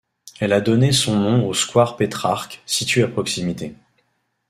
[0.39, 3.75] Elle a donné son nom au square Pétrarque, situé à proximité.